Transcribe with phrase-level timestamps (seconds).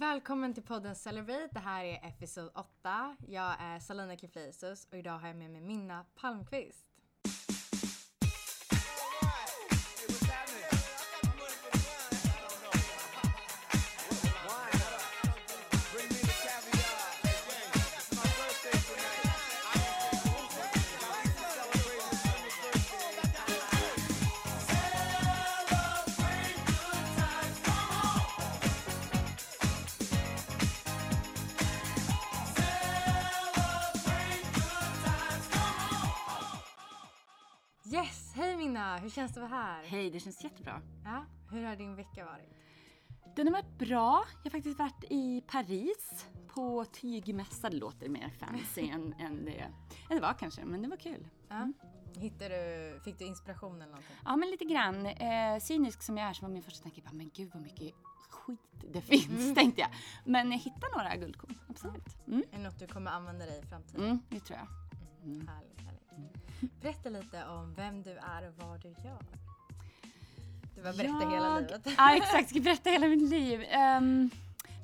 [0.00, 1.48] Välkommen till podden Celebrate.
[1.52, 3.16] Det här är episod 8.
[3.28, 6.89] Jag är Salina Kifleisius och idag har jag med mig Minna Palmqvist.
[39.10, 39.84] Hur känns det att vara här?
[39.84, 40.82] Hej, det känns jättebra.
[41.04, 42.54] Ja, hur har din vecka varit?
[43.36, 44.24] Den har varit bra.
[44.44, 47.70] Jag har faktiskt varit i Paris på tygmässa.
[47.70, 49.72] Det låter mer fancy än, än, det, än
[50.08, 51.28] det var kanske, men det var kul.
[51.48, 51.72] Ja.
[52.16, 54.16] Hittade du, fick du inspiration eller någonting?
[54.24, 55.06] Ja, men lite grann.
[55.06, 57.94] Eh, cynisk som jag är så var min första tanke bara, men gud vad mycket
[58.30, 59.90] skit det finns, tänkte jag.
[60.24, 62.26] Men jag hittade några guldkorn, absolut.
[62.26, 62.42] Mm.
[62.52, 64.04] Är det något du kommer använda dig i framtiden?
[64.04, 64.66] Mm, det tror jag.
[65.26, 65.99] Härligt, härligt.
[66.80, 69.22] Berätta lite om vem du är och vad du gör.
[70.74, 71.82] Du bara berätta hela livet.
[71.98, 72.34] Ja, exakt.
[72.34, 73.64] Jag ska berätta hela mitt liv.
[73.68, 74.30] Ehm,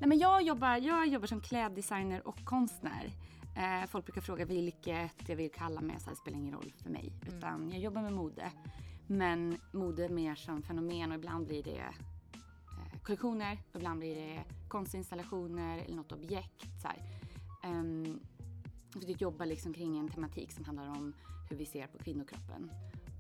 [0.01, 3.11] nej, men jag, jobbar, jag jobbar som kläddesigner och konstnär.
[3.57, 6.91] Eh, folk brukar fråga vilket jag vill kalla mig, så det spelar ingen roll för
[6.91, 7.13] mig.
[7.27, 8.51] Utan jag jobbar med mode.
[9.07, 15.79] Men mode mer som fenomen och ibland blir det eh, kollektioner, ibland blir det konstinstallationer
[15.79, 16.67] eller något objekt.
[16.83, 16.99] Så här.
[19.03, 21.13] Jag jobbar liksom kring en tematik som handlar om
[21.51, 22.71] hur vi ser på kvinnokroppen.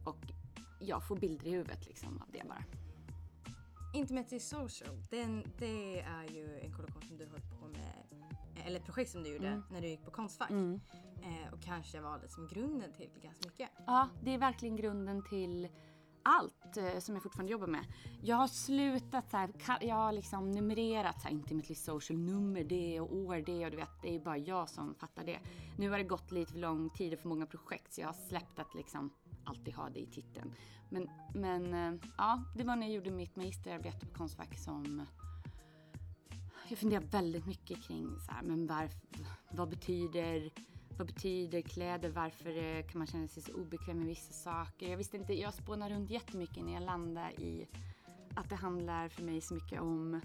[0.05, 0.33] Och
[0.81, 2.65] jag får bilder i huvudet liksom av det bara.
[3.95, 7.93] Intimacy Social, den, det är ju en kollektion som du höll på med,
[8.67, 9.63] eller ett projekt som du gjorde Mm.
[9.71, 10.51] när du gick på Konstfack.
[10.51, 10.81] Mm.
[11.23, 13.71] Eh, och kanske var liksom grunden till ganska mycket.
[13.87, 15.69] Ja, det är verkligen grunden till
[16.27, 17.85] allt eh, som jag fortfarande jobbar med.
[18.23, 23.01] Jag har slutat så här, jag har liksom numrerat så här, intimately social nummer det
[23.01, 25.39] och år det och du vet, det är bara jag som fattar det.
[25.79, 28.29] Nu har det gått lite för lång tid och för många projekt så jag har
[28.29, 29.11] släppt att liksom
[29.45, 30.55] alltid ha det i titeln.
[30.91, 35.07] Men, men eh, ja, det var när jag gjorde mitt magisterarbete på Konstfack som eh,
[36.69, 39.01] jag funderar väldigt mycket kring så här, men varför,
[39.51, 40.51] vad betyder
[40.99, 42.09] vad betyder kläder?
[42.09, 44.91] Varför eh, kan man känna sig så obekväm med vissa saker?
[44.91, 47.67] Jag visste inte, jag spånade runt jättemycket när jag landade i
[48.35, 50.21] att det handlar för mig så mycket om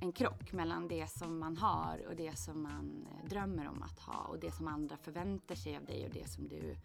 [0.00, 3.98] en krock mellan det som man har och det som man eh, drömmer om att
[3.98, 6.76] ha och det som andra förväntar sig av dig och det som du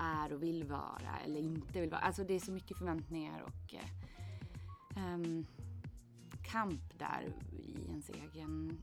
[0.00, 2.00] är och vill vara eller inte vill vara.
[2.00, 5.46] Alltså det är så mycket förväntningar och eh, um,
[6.42, 8.82] kamp där i ens, egen,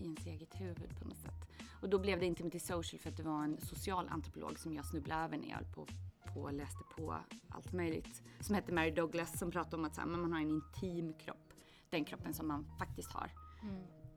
[0.00, 1.51] i ens eget huvud på något sätt.
[1.82, 4.84] Och då blev det Intimity Social för att det var en social antropolog som jag
[4.84, 5.86] snubblade över när jag höll på,
[6.34, 7.16] på läste på
[7.48, 8.22] allt möjligt.
[8.40, 11.52] Som hette Mary Douglas som pratade om att så här, man har en intim kropp.
[11.90, 13.30] Den kroppen som man faktiskt har.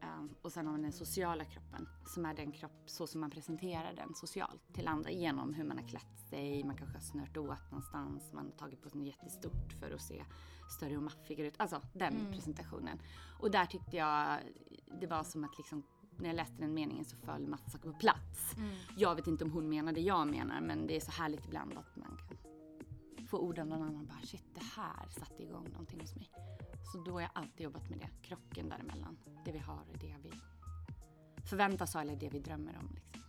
[0.01, 3.29] Um, och sen har man den sociala kroppen som är den kropp så som man
[3.29, 7.37] presenterar den socialt till andra genom hur man har klätt sig, man kanske har snört
[7.37, 10.23] åt någonstans, man har tagit på sig något jättestort för att se
[10.77, 11.53] större och maffigare ut.
[11.57, 12.99] Alltså den presentationen.
[13.39, 14.39] Och där tyckte jag
[14.99, 15.83] det var som att liksom
[16.19, 18.55] när jag läste den meningen så föll massa saker på plats.
[18.97, 21.77] Jag vet inte om hon menar det jag menar men det är så härligt ibland
[21.77, 22.17] att man
[23.17, 26.29] kan få ord av någon annan bara shit det här satte igång någonting hos mig.
[26.93, 29.17] Så då har jag alltid jobbat med det, krocken däremellan.
[29.45, 30.31] Det vi har och det vi
[31.45, 32.89] förväntas ha eller det vi drömmer om.
[32.95, 33.21] Liksom.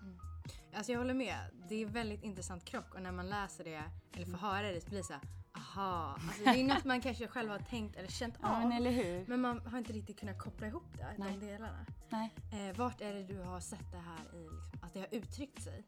[0.74, 1.38] Alltså jag håller med.
[1.68, 3.82] Det är väldigt intressant krock och när man läser det
[4.12, 5.22] eller får höra det så blir det så här,
[5.56, 6.18] aha.
[6.28, 8.60] Alltså det är något man kanske själv har tänkt eller känt Ja av.
[8.62, 9.24] men eller hur?
[9.28, 11.36] Men man har inte riktigt kunnat koppla ihop det, Nej.
[11.40, 11.86] de delarna.
[12.08, 12.34] Nej.
[12.52, 15.62] Eh, vart är det du har sett det här i, liksom, att det har uttryckt
[15.62, 15.84] sig?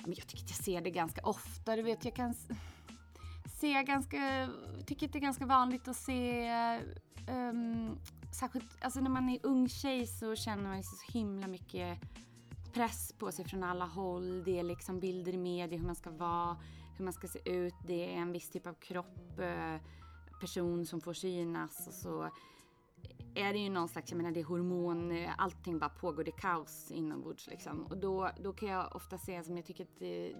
[0.00, 1.76] Men jag tycker att jag ser det ganska ofta.
[1.76, 2.34] Du vet, jag kan
[3.60, 4.48] se ganska...
[4.86, 6.50] tycker att det är ganska vanligt att se...
[7.28, 7.98] Um,
[8.32, 11.98] särskilt alltså när man är ung tjej så känner man så himla mycket
[12.72, 14.44] press på sig från alla håll.
[14.44, 16.56] Det är liksom bilder i media hur man ska vara,
[16.96, 17.74] hur man ska se ut.
[17.86, 19.76] Det är en viss typ av kropp, eh,
[20.40, 22.30] person som får synas och så
[23.36, 26.30] är det ju någon slags, jag menar det är hormon, eh, allting bara pågår, det
[26.30, 27.86] är kaos inombords liksom.
[27.86, 30.34] Och då, då kan jag ofta se som jag tycker att det,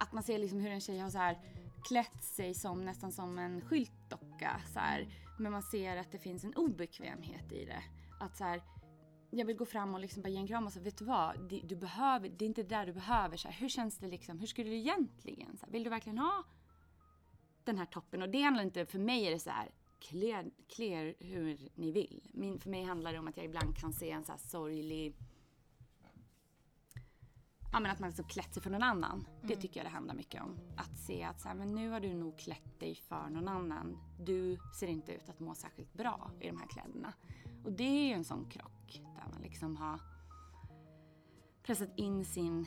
[0.00, 1.38] att man ser liksom hur en tjej har så här
[1.88, 5.08] klätt sig som nästan som en skyltdocka så här.
[5.38, 7.82] Men man ser att det finns en obekvämhet i det.
[8.20, 8.62] Att så här,
[9.30, 11.48] jag vill gå fram och liksom bara ge en kram och säga, vet du vad,
[11.48, 13.36] det, du behöver, det är inte det där du behöver.
[13.36, 16.18] Så här, hur känns det liksom, hur skulle du egentligen, så här, vill du verkligen
[16.18, 16.44] ha
[17.64, 18.22] den här toppen?
[18.22, 19.70] Och det handlar inte, för mig är det så här,
[20.00, 22.30] klä, klä er hur ni vill.
[22.32, 25.14] Min, för mig handlar det om att jag ibland kan se en så här sorglig
[27.76, 29.26] Ja men att man liksom klätt sig för någon annan.
[29.42, 30.58] Det tycker jag det handlar mycket om.
[30.76, 33.98] Att se att så här, men nu har du nog klätt dig för någon annan.
[34.20, 37.12] Du ser inte ut att må särskilt bra i de här kläderna.
[37.64, 40.00] Och det är ju en sån krock där man liksom har
[41.62, 42.66] pressat in sin,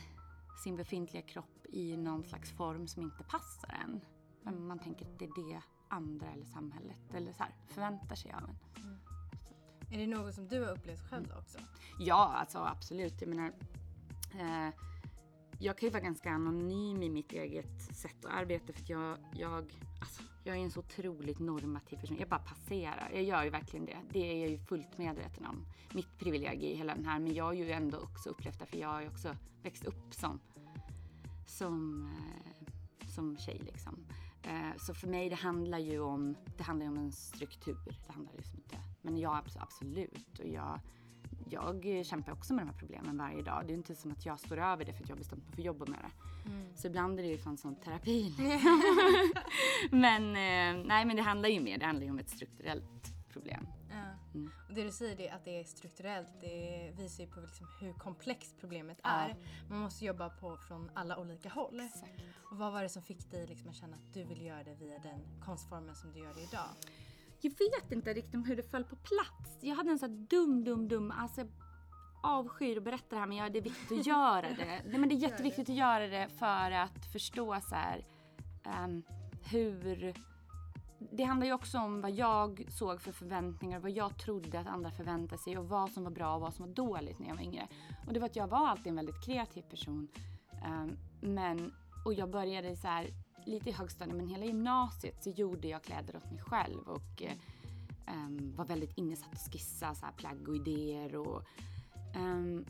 [0.63, 4.01] sin befintliga kropp i någon slags form som inte passar en.
[4.43, 8.31] Men man tänker att det är det andra eller samhället eller så här, förväntar sig
[8.31, 8.55] av en.
[9.91, 11.57] Är det något som du har upplevt själv då också?
[11.99, 13.21] Ja, alltså absolut.
[13.21, 13.51] Jag menar,
[14.39, 14.73] eh,
[15.59, 19.17] jag kan ju vara ganska anonym i mitt eget sätt att arbeta för att jag,
[19.33, 22.17] jag, alltså, jag är en så otroligt normativ person.
[22.19, 23.09] Jag bara passerar.
[23.13, 23.97] Jag gör ju verkligen det.
[24.11, 25.65] Det är jag ju fullt medveten om.
[25.93, 27.19] Mitt privilegium i hela den här.
[27.19, 30.13] Men jag har ju ändå också upplevt det för jag har ju också växt upp
[30.13, 30.39] som,
[31.47, 34.05] som, eh, som tjej liksom.
[34.49, 37.77] Eh, så för mig det handlar ju om, det handlar om en struktur.
[38.07, 40.39] Det handlar liksom inte, men jag absolut.
[40.39, 40.79] Och jag,
[41.49, 43.63] jag kämpar också med de här problemen varje dag.
[43.67, 45.51] Det är inte som att jag står över det för att jag har bestämt mig
[45.53, 46.49] för att jobba med det.
[46.49, 46.75] Mm.
[46.75, 48.33] Så ibland är det ju fan som terapi.
[49.91, 53.67] men eh, nej, men det handlar ju mer, det handlar ju om ett strukturellt problem.
[54.39, 54.51] Mm.
[54.67, 57.93] Och det du säger det att det är strukturellt, det visar ju på liksom hur
[57.93, 59.09] komplext problemet Ja.
[59.09, 59.35] är.
[59.69, 61.79] Man måste jobba på från alla olika håll.
[61.79, 62.21] Exakt.
[62.51, 64.75] Och vad var det som fick dig liksom att känna att du vill göra det
[64.75, 66.69] via den konstformen som du gör det idag?
[67.41, 69.57] Jag vet inte riktigt hur det föll på plats.
[69.61, 71.49] Jag hade en sån här dum, dum, dum, alltså jag
[72.23, 74.81] avskyr att berätta det här men jag, det är viktigt att göra det.
[74.85, 78.05] Nej, men det är jätteviktigt att göra det för att förstå så här,
[78.63, 79.03] ehm,
[79.51, 80.13] hur...
[81.11, 84.91] Det handlar ju också om vad jag såg för förväntningar, vad jag trodde att andra
[84.91, 87.43] förväntade sig och vad som var bra och vad som var dåligt när jag var
[87.43, 87.67] yngre.
[88.07, 90.07] Och det var att jag var alltid en väldigt kreativ person.
[90.65, 91.73] Um, men,
[92.05, 93.07] och jag började så här
[93.45, 97.21] lite i högstadiet men hela gymnasiet så gjorde jag kläder åt mig själv och
[98.07, 101.43] um, var väldigt insatt och skissa så här plagg och idéer och
[102.15, 102.65] um,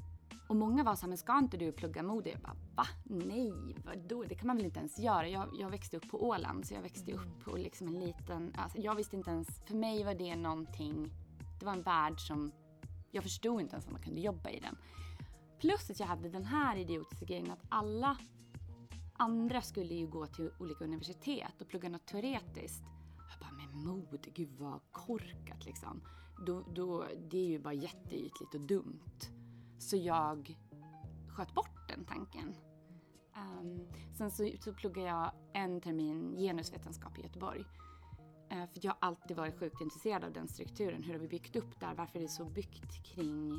[0.50, 2.30] och många var så här, men ska inte du plugga mode?
[2.30, 2.88] Jag bara, va?
[3.04, 4.24] Nej, vadå?
[4.24, 5.28] Det kan man väl inte ens göra?
[5.28, 8.54] Jag, jag växte upp på Åland, så jag växte upp på liksom en liten...
[8.58, 9.62] Alltså jag visste inte ens...
[9.66, 11.12] För mig var det någonting...
[11.60, 12.52] Det var en värld som...
[13.12, 14.78] Jag förstod inte ens att man kunde jobba i den.
[15.60, 18.18] Plus att jag hade den här idiotiska grejen att alla
[19.14, 22.84] andra skulle ju gå till olika universitet och plugga något teoretiskt.
[23.30, 26.02] Jag bara, men mode, gud vad korkat liksom.
[26.46, 29.39] Då, då, det är ju bara jätteytligt och dumt.
[29.80, 30.58] Så jag
[31.28, 32.56] sköt bort den tanken.
[33.36, 33.88] Ehm,
[34.18, 37.66] sen så, så pluggade jag en termin genusvetenskap i Göteborg.
[38.50, 41.04] Eh, för jag har alltid varit sjukt intresserad av den strukturen.
[41.04, 41.94] Hur har vi byggt upp där?
[41.96, 43.52] Varför är det så byggt kring...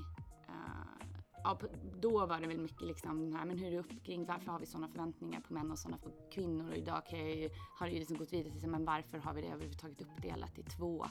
[0.49, 1.07] eh,
[1.45, 1.59] ja,
[2.01, 4.51] då var det väl mycket liksom den här, men hur är det upp kring varför
[4.51, 6.69] har vi sådana förväntningar på män och sådana på kvinnor?
[6.71, 9.35] Och idag kan jag ju, har det ju liksom gått vidare till, men varför har
[9.35, 11.07] vi det överhuvudtaget uppdelat i två?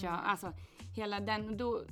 [0.00, 0.12] Kön?
[0.12, 0.52] Alltså
[0.96, 1.82] hela den, då,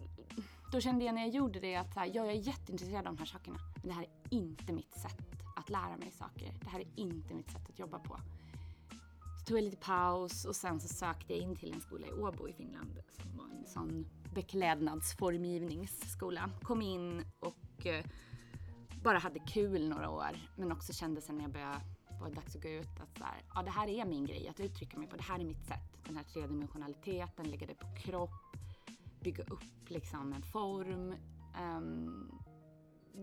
[0.75, 3.15] då kände jag när jag gjorde det att så här, ja, jag är jätteintresserad av
[3.15, 3.59] de här sakerna.
[3.75, 5.21] Men det här är inte mitt sätt
[5.57, 6.55] att lära mig saker.
[6.61, 8.21] Det här är inte mitt sätt att jobba på.
[9.39, 12.13] Så tog jag lite paus och sen så sökte jag in till en skola i
[12.13, 16.51] Åbo i Finland som var en sån beklädnadsformgivningsskola.
[16.63, 18.05] Kom in och eh,
[19.03, 21.81] bara hade kul några år men också kände sen när jag började
[22.21, 24.49] var det dags att gå ut att så här, ja, det här är min grej
[24.49, 25.17] att uttrycka mig på.
[25.17, 25.99] Det här är mitt sätt.
[26.07, 28.44] Den här tredimensionaliteten, lägga det på kropp,
[29.25, 31.15] bygga upp liksom en form.
[31.57, 32.31] Ehm,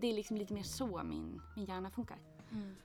[0.01, 2.17] det är liksom lite mer så min, min hjärna funkar.
[2.51, 2.75] Mm.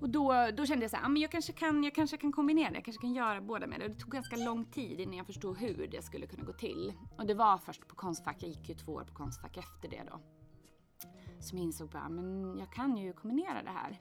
[0.00, 2.32] Och då, då kände jag så här, ah, men jag kanske, kan, jag kanske kan
[2.32, 3.84] kombinera det, jag kanske kan göra båda med det.
[3.84, 6.92] Och det tog ganska lång tid innan jag förstod hur det skulle kunna gå till.
[7.18, 10.02] Och det var först på Konstfack, jag gick ju två år på Konstfack efter det
[10.10, 10.20] då.
[11.40, 14.00] Som jag insåg bara, men jag kan ju kombinera det här.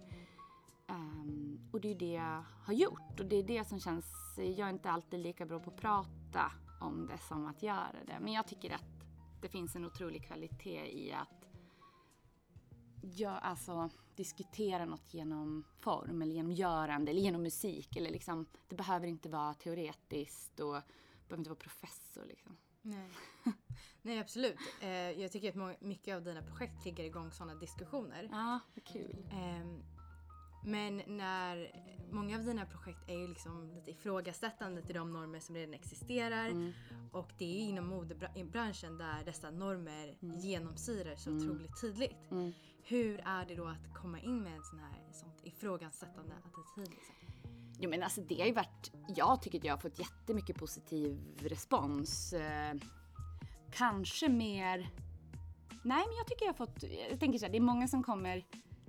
[0.87, 3.19] Ehm, och det är det jag har gjort.
[3.19, 4.05] Och det är det som känns,
[4.37, 8.19] jag är inte alltid lika bra på att prata om det som att göra det.
[8.19, 8.85] Men jag tycker att
[9.41, 11.45] det finns en otrolig kvalitet i att
[13.01, 17.95] ja, alltså, diskutera något genom form eller genom görande eller genom musik.
[17.95, 20.81] Eller liksom, det behöver inte vara teoretiskt och
[21.27, 22.25] behöver inte vara professor.
[22.25, 22.57] Liksom.
[22.81, 23.09] Nej.
[24.01, 24.57] Nej absolut.
[24.81, 28.29] Eh, jag tycker att må- mycket av dina projekt triggar igång sådana diskussioner.
[28.31, 29.25] Ja, vad kul.
[29.31, 29.83] Ehm,
[30.65, 31.71] men när
[32.11, 36.47] många av dina projekt är ju liksom lite ifrågasättande till de normer som redan existerar.
[36.47, 36.71] Mm.
[37.11, 42.31] Och det är ju inom modebranschen där dessa normer genomsyrar så otroligt tydligt.
[42.31, 42.53] Mm.
[42.83, 46.89] Hur är det då att komma in med en sån här sånt ifrågasättande attityd?
[46.89, 47.15] Liksom?
[47.79, 51.37] Jo men alltså det har ju varit, jag tycker att jag har fått jättemycket positiv
[51.39, 52.33] respons.
[52.33, 52.75] Eh,
[53.71, 54.77] kanske mer,
[55.83, 58.03] nej men jag tycker jag har fått, jag tänker så här, det är många som
[58.03, 58.45] kommer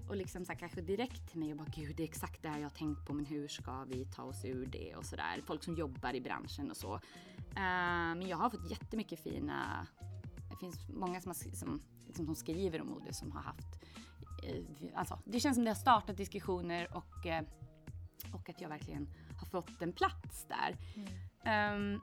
[0.08, 2.48] och liksom så här, kanske direkt till mig och bara gud det är exakt det
[2.48, 5.42] här jag har tänkt på men hur ska vi ta oss ur det och sådär.
[5.46, 6.94] Folk som jobbar i branschen och så.
[7.38, 9.86] Eh, men jag har fått jättemycket fina,
[10.50, 13.82] det finns många som, har, som, liksom, som skriver om mode som har haft,
[14.44, 17.44] eh, alltså det känns som det har startat diskussioner och eh,
[18.32, 19.08] och att jag verkligen
[19.38, 20.76] har fått en plats där.
[21.44, 22.00] Ehm,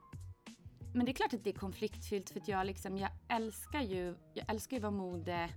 [0.93, 4.15] men det är klart att det är konfliktfyllt för att jag, liksom, jag älskar ju
[4.33, 5.50] jag älskar ju vad mode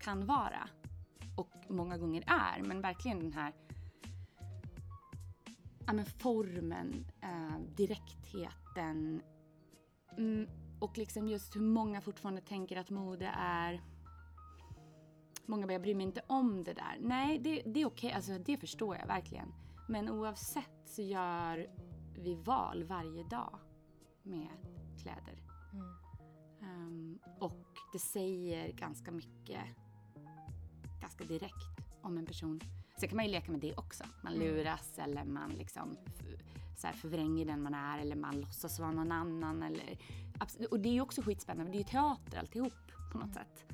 [0.00, 0.68] kan vara.
[1.40, 2.62] Och många gånger är.
[2.62, 3.52] Men verkligen den här
[5.86, 9.22] ja, men formen, eh, direktheten.
[10.18, 10.48] Mm,
[10.80, 13.80] och liksom just hur många fortfarande tänker att mode är
[15.46, 16.98] Många bara, jag bryr mig inte om det där.
[17.00, 18.10] Nej, det, det är okej, okay.
[18.10, 19.54] alltså, det förstår jag verkligen.
[19.88, 21.70] Men oavsett så gör
[22.18, 23.58] vi val varje dag
[24.22, 24.48] med
[25.02, 25.42] kläder.
[25.72, 25.86] Mm.
[26.62, 29.64] Um, och det säger ganska mycket,
[31.00, 32.60] ganska direkt om en person.
[33.00, 34.04] Sen kan man ju leka med det också.
[34.22, 34.46] Man mm.
[34.46, 35.10] luras mm.
[35.10, 35.96] eller man liksom
[36.80, 39.62] så här förvränger den man är eller man låtsas vara någon annan.
[39.62, 39.98] Eller,
[40.70, 43.34] och det är ju också skitspännande, det är ju teater alltihop på något mm.
[43.34, 43.64] sätt.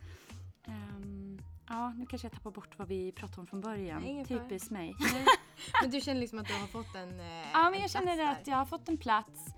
[0.67, 4.03] Um, ja, nu kanske jag tappar bort vad vi pratade om från början.
[4.03, 4.95] Nej, Typiskt mig.
[5.83, 8.33] men du känner liksom att du har fått en eh, Ja, men jag känner där.
[8.33, 9.55] att jag har fått en plats.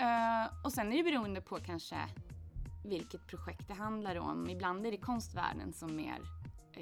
[0.00, 1.96] Uh, och sen är det beroende på kanske
[2.84, 4.50] vilket projekt det handlar om.
[4.50, 6.18] Ibland är det konstvärlden som mer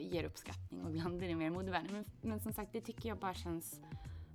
[0.03, 1.93] ger uppskattning och ibland är det mer modevärlden.
[1.93, 3.81] Men, men som sagt, det tycker jag bara känns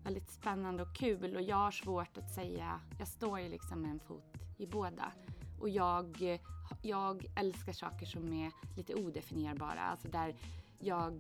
[0.04, 3.92] väldigt spännande och kul och jag har svårt att säga, jag står ju liksom med
[3.92, 5.12] en fot i båda.
[5.60, 6.40] Och jag,
[6.82, 10.36] jag älskar saker som är lite odefinierbara, alltså där
[10.80, 11.20] jag,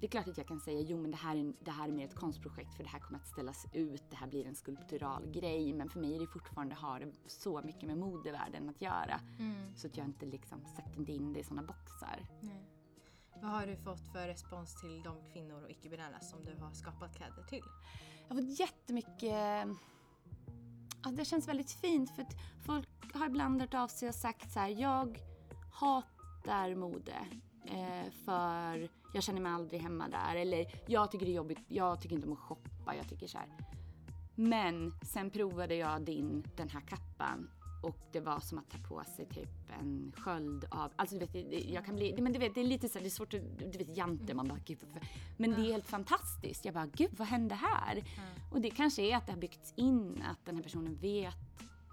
[0.00, 1.92] det är klart att jag kan säga jo men det här, är, det här är
[1.92, 5.30] mer ett konstprojekt för det här kommer att ställas ut, det här blir en skulptural
[5.32, 9.76] grej men för mig är det fortfarande har så mycket med modevärlden att göra mm.
[9.76, 12.26] så att jag inte liksom sätter in det i sådana boxar.
[12.40, 12.73] Nej.
[13.44, 17.16] Vad har du fått för respons till de kvinnor och icke-binära som du har skapat
[17.16, 17.62] kläder till?
[18.28, 19.68] Jag har fått jättemycket
[21.02, 22.34] Alltså det känns väldigt fint för att
[22.66, 25.22] folk har ibland hört av sig och sagt så här, jag
[25.72, 27.26] hatar mode
[27.64, 32.00] eh, för jag känner mig aldrig hemma där eller jag tycker det är jobbigt, jag
[32.00, 33.48] tycker inte om att shoppa, jag tycker så här.
[34.34, 37.50] Men sen provade jag din, den här kappan
[37.84, 41.70] och det var som att ta på sig typ en sköld av, alltså du vet,
[41.70, 43.78] jag kan bli, men du vet det är lite så det är svårt att, du
[43.78, 44.78] vet jante, man bara gud
[45.36, 46.64] Men det är helt fantastiskt.
[46.64, 47.92] Jag bara gud vad hände här?
[47.92, 48.06] Mm.
[48.50, 51.34] Och det kanske är att det har byggts in att den här personen vet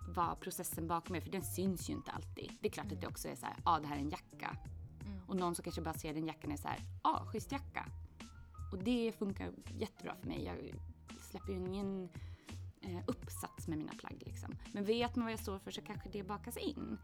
[0.08, 2.52] vad processen bakom är, för den syns ju inte alltid.
[2.62, 2.98] Det är klart mm.
[2.98, 4.58] att det också är så här, ja ah, det här är en jacka.
[5.06, 5.20] Mm.
[5.28, 7.86] Och någon som kanske bara ser den jackan är så här, ja ah, schysst jacka.
[8.72, 10.44] Och det funkar jättebra för mig.
[10.44, 10.58] Jag
[11.22, 12.10] släpper ju ingen
[12.82, 14.24] Eh, uppsats med mina plagg.
[14.26, 14.56] Liksom.
[14.72, 16.98] Men vet man vad jag står för så kanske det bakas in.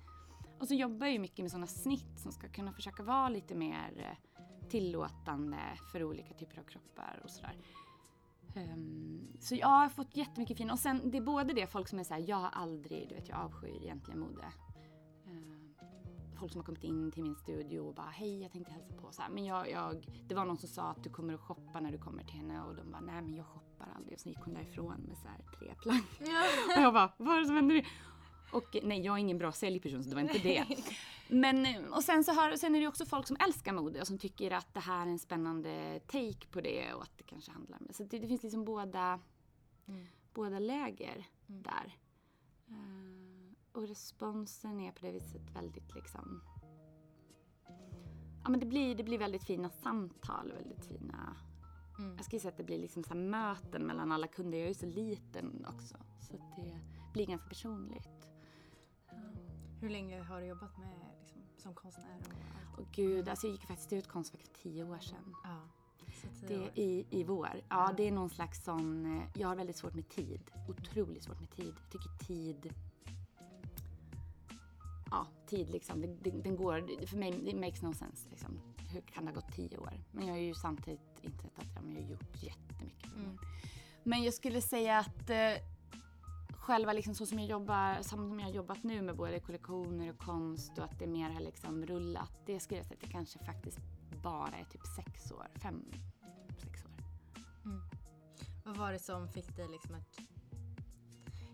[0.60, 3.56] Och så jobbar jag ju mycket med sådana snitt som ska kunna försöka vara lite
[3.56, 5.58] mer eh, tillåtande
[5.92, 7.58] för olika typer av kroppar och sådär.
[8.56, 12.00] Um, så jag har fått jättemycket fina, och sen det är både det folk som
[12.00, 14.46] är såhär, jag har aldrig, du vet jag avskyr egentligen mode.
[15.28, 18.94] Uh, folk som har kommit in till min studio och bara, hej jag tänkte hälsa
[18.94, 19.30] på så här.
[19.30, 21.98] Men jag, jag, det var någon som sa att du kommer att shoppa när du
[21.98, 24.14] kommer till henne och de bara, nej men jag shoppar shoppar aldrig.
[24.14, 25.76] Och så gick hon därifrån med så här tre.
[26.20, 26.44] Ja.
[26.76, 27.88] och jag bara, vad är det som händer?
[28.52, 30.66] Och nej, jag är ingen bra säljperson så det var inte det.
[31.28, 34.18] Men, och sen, så har, sen är det också folk som älskar mode och som
[34.18, 37.78] tycker att det här är en spännande take på det och att det kanske handlar
[37.78, 39.20] om Så det, det finns liksom båda,
[39.88, 40.08] mm.
[40.34, 41.64] båda läger mm.
[41.64, 41.98] där.
[42.70, 46.42] Uh, och responsen är på det viset väldigt liksom
[48.44, 51.36] Ja men det blir, det blir väldigt fina samtal, väldigt fina
[52.00, 52.16] Mm.
[52.16, 54.58] Jag skulle säga att det blir liksom så möten mellan alla kunder.
[54.58, 55.98] Jag är ju så liten också.
[56.22, 56.80] Så det
[57.14, 58.10] blir ganska personligt.
[59.82, 60.90] Hur länge har du jobbat med
[61.20, 62.20] liksom, som konstnär?
[62.74, 65.36] Och Åh gud, alltså jag gick faktiskt ut Konstfack för tio år sedan.
[65.44, 65.62] Ja,
[66.48, 67.50] det är i, i vår.
[67.54, 69.06] Ja, ja, det är någon slags sån...
[69.06, 70.52] Eh, jag har väldigt svårt med tid.
[70.70, 71.74] Otroligt svårt med tid.
[71.82, 72.74] Jag tycker tid...
[75.12, 76.02] Ja, tid liksom.
[76.02, 77.06] Den, den, den går...
[77.08, 80.04] För mig, det makes no sense liksom hur kan det ha gått tio år?
[80.12, 81.07] Men jag har ju samtidigt
[81.96, 83.16] jag har gjort jättemycket.
[83.16, 83.38] Mm.
[84.04, 85.64] Men jag skulle säga att eh,
[86.52, 90.18] själva liksom så som jag jobbar, som jag har jobbat nu med både kollektioner och
[90.18, 92.32] konst och att det mer har liksom rullat.
[92.46, 93.80] Det skulle jag säga att det kanske faktiskt
[94.24, 95.92] bara är typ sex år, fem,
[96.62, 96.92] sex år.
[97.66, 97.82] Mm.
[98.66, 100.37] Vad var det som fick dig liksom att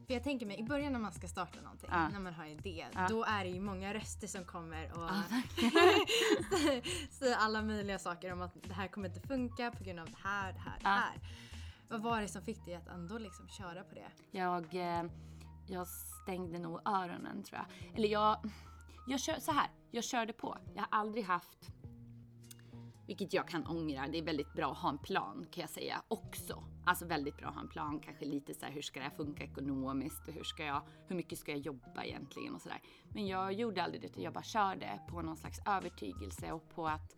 [0.07, 2.09] för jag tänker mig i början när man ska starta någonting, ja.
[2.09, 3.07] när man har en idé, ja.
[3.09, 5.23] då är det ju många röster som kommer och ja,
[7.11, 10.17] säger alla möjliga saker om att det här kommer inte funka på grund av det
[10.23, 11.19] här, det här, det här.
[11.89, 14.37] Vad var det som fick dig att ändå liksom köra på det?
[14.37, 15.03] Jag, eh,
[15.67, 17.97] jag stängde nog öronen tror jag.
[17.97, 18.37] Eller jag,
[19.07, 20.57] jag kör, så här, jag körde på.
[20.75, 21.73] Jag har aldrig haft
[23.07, 24.07] vilket jag kan ångra.
[24.07, 26.63] Det är väldigt bra att ha en plan kan jag säga också.
[26.85, 27.99] Alltså väldigt bra att ha en plan.
[27.99, 31.15] Kanske lite så här, hur ska det här funka ekonomiskt och hur ska jag, hur
[31.15, 32.81] mycket ska jag jobba egentligen och sådär.
[33.13, 36.87] Men jag gjorde aldrig det utan jag bara körde på någon slags övertygelse och på
[36.87, 37.15] att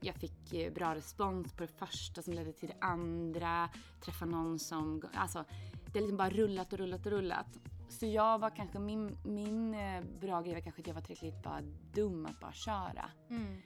[0.00, 3.68] jag fick eh, bra respons på det första som ledde till det andra.
[4.04, 5.44] Träffa någon som, alltså
[5.92, 7.58] det har liksom bara rullat och rullat och rullat.
[7.88, 11.42] så jag var kanske, min, min eh, bra grej var kanske att jag var tillräckligt
[11.42, 11.60] bara
[11.94, 13.10] dum att bara köra.
[13.30, 13.62] Mm.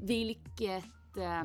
[0.00, 1.44] Vilket eh,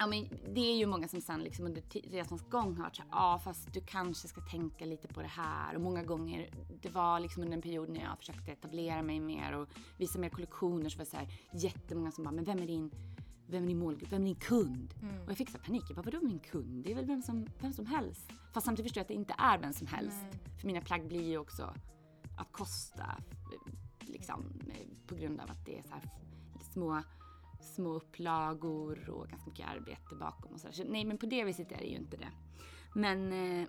[0.00, 3.02] Ja, men det är ju många som sen liksom under resans gång har varit så
[3.10, 5.74] ja fast du kanske ska tänka lite på det här.
[5.74, 6.50] Och många gånger,
[6.82, 10.28] det var liksom under en period när jag försökte etablera mig mer och visa mer
[10.28, 12.90] kollektioner så var det så här jättemånga som bara, men vem är din,
[13.46, 14.94] vem är din målgrupp, vem är din kund?
[15.02, 15.22] Mm.
[15.22, 16.84] Och jag fick så panik, jag bara, vadå min kund?
[16.84, 18.32] Det är väl vem som, vem som helst.
[18.52, 20.22] Fast samtidigt förstår jag att det inte är vem som helst.
[20.22, 20.58] Nej.
[20.58, 21.74] För mina plagg blir ju också
[22.36, 23.22] att kosta
[24.00, 24.60] liksom
[25.06, 26.10] på grund av att det är så här
[26.72, 27.02] små
[27.70, 30.74] små upplagor och ganska mycket arbete bakom och sådär.
[30.74, 32.30] Så nej, men på det viset är det ju inte det.
[32.94, 33.68] Men, eh,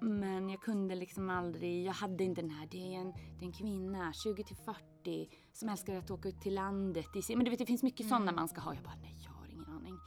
[0.00, 3.46] men jag kunde liksom aldrig, jag hade inte den här, det är en, det är
[3.46, 7.06] en kvinna, 20 till 40, som älskar att åka ut till landet.
[7.28, 8.08] Men du vet, det finns mycket mm.
[8.10, 8.74] sådana man ska ha.
[8.74, 9.98] Jag bara, nej, jag har ingen aning.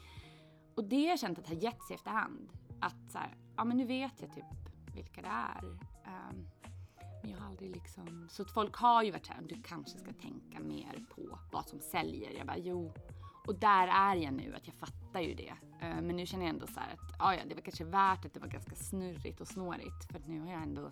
[0.76, 2.52] Och det har jag känt att har gett sig efterhand.
[2.82, 4.46] Att så här, ja men nu vet jag typ
[4.96, 5.66] vilka det är.
[5.66, 6.48] Um,
[7.22, 8.28] men jag har aldrig liksom...
[8.32, 11.80] Så att folk har ju varit såhär, du kanske ska tänka mer på vad som
[11.80, 12.32] säljer.
[12.38, 12.94] Jag bara, jo.
[13.48, 15.54] Och där är jag nu, att jag fattar ju det.
[15.82, 18.34] Eh, men nu känner jag ändå så att, ja, ja, det var kanske värt att
[18.34, 20.12] det var ganska snurrigt och snårigt.
[20.12, 20.92] För nu har jag ändå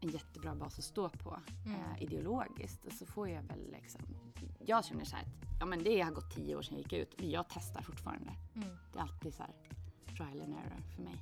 [0.00, 1.80] en jättebra bas att stå på mm.
[1.80, 2.84] eh, ideologiskt.
[2.84, 4.00] Och så får jag väl liksom,
[4.58, 6.92] jag känner så här att, ja men det har gått tio år sedan jag gick
[6.92, 8.32] ut, men jag testar fortfarande.
[8.54, 8.68] Mm.
[8.92, 9.52] Det är alltid så här
[10.16, 11.16] trial and error för mig.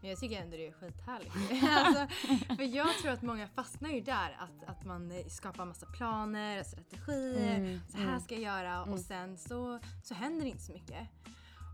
[0.00, 1.34] Men jag tycker ändå det är skithärligt.
[1.76, 2.06] alltså,
[2.56, 6.66] för jag tror att många fastnar ju där att, att man skapar massa planer och
[6.66, 7.56] strategier.
[7.56, 8.92] Mm, så här mm, ska jag göra mm.
[8.92, 11.08] och sen så, så händer det inte så mycket.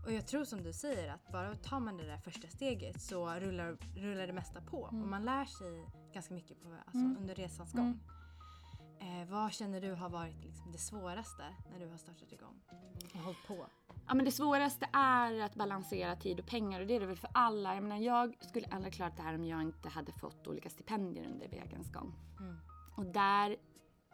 [0.05, 3.29] Och jag tror som du säger att bara tar man det där första steget så
[3.29, 4.77] rullar, rullar det mesta på.
[4.77, 5.09] Och mm.
[5.09, 7.17] man lär sig ganska mycket på, alltså, mm.
[7.19, 7.99] under resans gång.
[8.99, 12.61] Eh, vad känner du har varit liksom det svåraste när du har startat igång
[13.13, 13.67] och hållit på?
[14.07, 17.17] Ja men det svåraste är att balansera tid och pengar och det är det väl
[17.17, 17.73] för alla.
[17.73, 21.25] Jag menar jag skulle aldrig klarat det här om jag inte hade fått olika stipendier
[21.25, 22.13] under vägens gång.
[22.39, 22.57] Mm.
[22.95, 23.55] Och där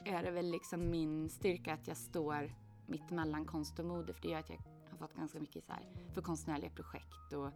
[0.05, 4.21] är det väl liksom min styrka att jag står mitt emellan konst och mode för
[4.21, 7.51] det gör att jag har fått ganska mycket så här för konstnärliga projekt och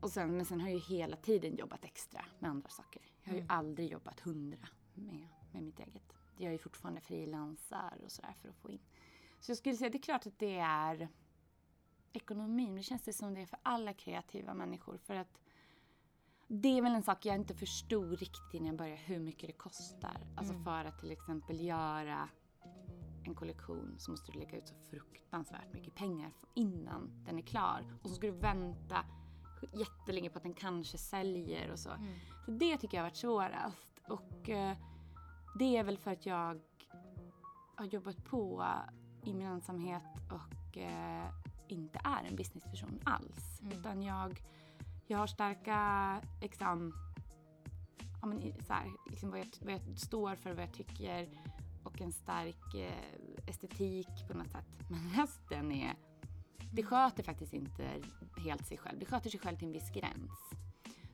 [0.00, 3.02] och sen, men sen har jag ju hela tiden jobbat extra med andra saker.
[3.22, 3.56] Jag har ju mm.
[3.56, 6.12] aldrig jobbat hundra med, med mitt eget.
[6.36, 8.80] Jag är ju fortfarande frilansar och sådär för att få in
[9.40, 11.08] så jag skulle säga, det är klart att det är
[12.12, 12.74] ekonomin.
[12.74, 14.98] Det känns det som det är för alla kreativa människor.
[14.98, 15.40] För att
[16.48, 19.52] det är väl en sak jag inte förstod riktigt innan jag började hur mycket det
[19.52, 20.26] kostar.
[20.36, 20.64] Alltså mm.
[20.64, 22.28] för att till exempel göra
[23.24, 27.98] en kollektion så måste du lägga ut så fruktansvärt mycket pengar innan den är klar.
[28.02, 29.04] Och så ska du vänta
[29.72, 31.90] jättelänge på att den kanske säljer och så.
[31.90, 32.14] Mm.
[32.44, 34.00] Så det tycker jag har varit svårast.
[34.08, 34.76] Och eh,
[35.54, 36.60] det är väl för att jag
[37.76, 38.64] har jobbat på
[39.24, 41.30] i min ensamhet och eh,
[41.68, 43.60] inte är en businessperson alls.
[43.60, 43.78] Mm.
[43.78, 44.42] Utan jag,
[45.06, 46.92] jag har starka liksom,
[48.20, 51.28] ja, men, så här, liksom vad, jag, vad jag står för, vad jag tycker
[51.84, 54.66] och en stark eh, estetik på något sätt.
[54.88, 55.94] Men resten är,
[56.72, 58.02] det sköter faktiskt inte
[58.44, 58.98] helt sig själv.
[58.98, 60.50] Det sköter sig själv till en viss gräns.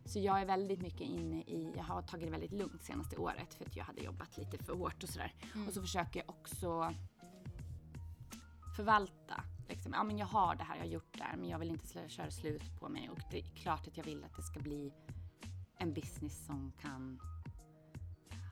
[0.06, 3.54] Så jag är väldigt mycket inne i, jag har tagit det väldigt lugnt senaste året
[3.54, 5.34] för att jag hade jobbat lite för hårt och sådär.
[5.54, 5.68] Mm.
[5.68, 6.94] Och så försöker jag också
[8.76, 9.44] förvalta.
[9.68, 11.70] Liksom, ja, men jag har det här, jag har gjort det här, men jag vill
[11.70, 13.10] inte köra slut på mig.
[13.10, 14.92] Och det är klart att jag vill att det ska bli
[15.78, 17.20] en business som kan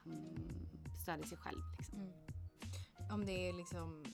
[0.05, 0.69] um,
[1.03, 1.61] stödja sig själv.
[1.79, 1.99] Liksom.
[1.99, 2.13] Mm.
[3.11, 4.05] Om det är liksom,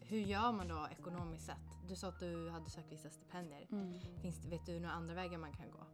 [0.00, 1.88] hur gör man då ekonomiskt sett?
[1.88, 3.66] Du sa att du hade sökt vissa stipendier.
[3.72, 4.00] Mm.
[4.22, 5.86] Finns, vet du några andra vägar man kan gå?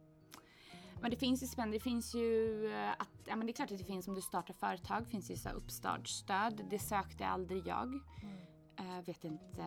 [1.01, 1.79] Men det finns ju stipendier.
[1.79, 4.21] Det finns ju eh, att, ja men det är klart att det finns om du
[4.21, 6.65] startar företag, finns ju så uppstartsstöd.
[6.69, 7.87] Det sökte aldrig jag.
[7.87, 8.37] Mm.
[8.95, 9.63] Jag vet inte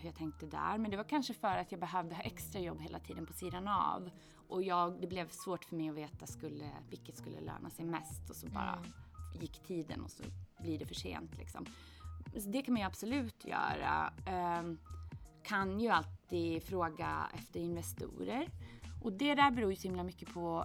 [0.00, 2.80] hur jag tänkte där, men det var kanske för att jag behövde ha extra jobb
[2.80, 4.10] hela tiden på sidan av.
[4.48, 8.30] Och jag, det blev svårt för mig att veta skulle, vilket skulle löna sig mest
[8.30, 8.92] och så bara mm.
[9.40, 10.22] gick tiden och så
[10.58, 11.66] blir det för sent liksom.
[12.38, 14.12] Så det kan man ju absolut göra.
[14.60, 14.78] Um,
[15.42, 18.48] kan ju alltid fråga efter investorer.
[19.02, 20.64] Och det där beror ju så himla mycket på,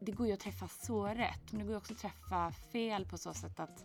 [0.00, 3.04] det går ju att träffa så rätt, men det går ju också att träffa fel
[3.04, 3.84] på så sätt att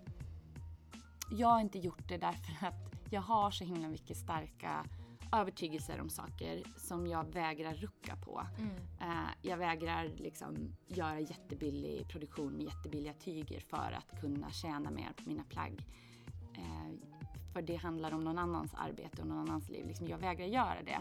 [1.32, 4.86] jag har inte gjort det därför att jag har så himla mycket starka
[5.34, 8.48] övertygelser om saker som jag vägrar rucka på.
[8.58, 8.72] Mm.
[9.12, 15.14] Uh, jag vägrar liksom göra jättebillig produktion med jättebilliga tyger för att kunna tjäna mer
[15.18, 15.86] på mina plagg.
[16.58, 16.94] Uh,
[17.54, 19.88] för det handlar om någon annans arbete och någon annans liv.
[19.88, 21.00] Liksom jag vägrar göra det.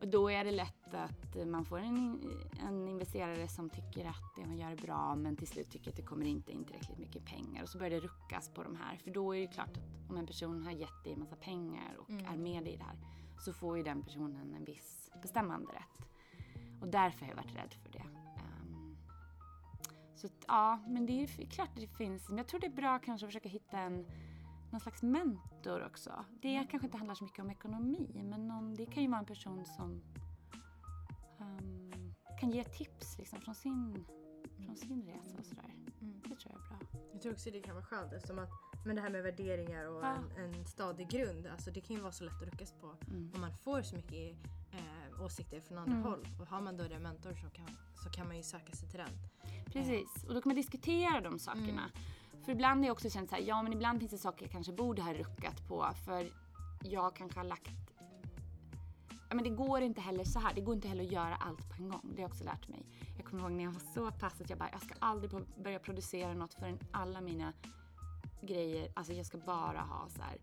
[0.00, 2.20] Och då är det lätt att man får en,
[2.60, 5.96] en investerare som tycker att det man gör är bra men till slut tycker att
[5.96, 8.96] det kommer inte in tillräckligt mycket pengar och så börjar det ruckas på de här.
[8.96, 11.96] För då är det klart att om en person har gett dig en massa pengar
[11.98, 12.24] och mm.
[12.26, 12.96] är med i det här
[13.40, 16.08] så får ju den personen en viss bestämmande rätt.
[16.80, 18.04] Och därför har jag varit rädd för det.
[18.62, 18.96] Um,
[20.46, 22.28] ja, men det är klart det finns.
[22.28, 24.06] Men jag tror det är bra kanske att försöka hitta en
[24.72, 26.24] någon slags mentor också.
[26.42, 26.66] Det mm.
[26.66, 29.64] kanske inte handlar så mycket om ekonomi, men någon, det kan ju vara en person
[29.64, 30.02] som
[31.38, 31.92] um,
[32.40, 34.04] kan ge tips liksom, från, sin,
[34.64, 35.74] från sin resa och sådär.
[36.00, 36.20] Mm.
[36.22, 37.02] Det tror jag är bra.
[37.12, 38.50] Jag tror också det kan vara skönt eftersom att
[38.84, 40.16] men det här med värderingar och ja.
[40.36, 43.32] en, en stadig grund, alltså det kan ju vara så lätt att ruckas på mm.
[43.34, 44.36] om man får så mycket
[44.72, 46.04] eh, åsikter från andra mm.
[46.04, 46.26] håll.
[46.40, 47.66] Och har man då en mentor så kan,
[48.04, 49.18] så kan man ju söka sig till den.
[49.72, 51.90] Precis, och då kan man diskutera de sakerna.
[52.50, 54.52] För ibland har jag också känt så här, ja men ibland finns det saker jag
[54.52, 56.32] kanske borde ha ruckat på för
[56.82, 57.70] jag kanske har lagt
[59.28, 60.54] Ja, men det går inte heller så här.
[60.54, 62.00] Det går inte heller att göra allt på en gång.
[62.02, 62.86] Det har jag också lärt mig.
[63.16, 65.30] Jag kommer ihåg när jag var så pass att jag bara, jag ska aldrig
[65.64, 67.52] börja producera något förrän alla mina
[68.42, 70.38] grejer, alltså jag ska bara ha så här,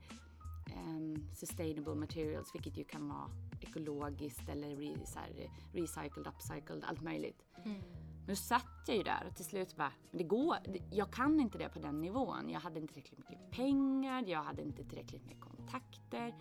[0.75, 3.29] um, sustainable materials, vilket ju kan vara
[3.61, 7.43] ekologiskt eller re, så här, recycled, upcycled, allt möjligt.
[7.65, 7.81] Mm.
[8.27, 10.57] Då satt jag ju där och till slut bara, men det går,
[10.91, 12.49] jag kan inte det på den nivån.
[12.49, 16.35] Jag hade inte tillräckligt mycket pengar, jag hade inte tillräckligt med kontakter.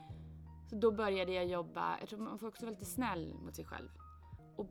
[0.71, 3.65] Så då började jag jobba, jag tror man får också vara lite snäll mot sig
[3.65, 3.89] själv.
[4.57, 4.67] Och